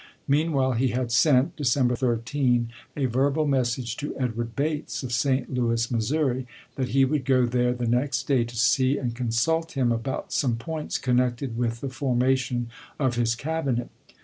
[0.27, 5.53] Meanwhile he had sent (December 13) a verbal message to Edward Bates, of St.
[5.53, 9.91] Louis, Missouri, that he would go there the next day to see and consult him
[9.91, 13.89] about some points connected with the formation of his Cabinet.